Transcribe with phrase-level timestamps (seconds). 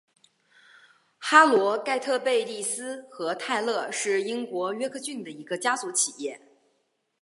[1.19, 6.41] 哈罗盖特贝蒂斯和泰勒是英国约克郡的一个家族企业。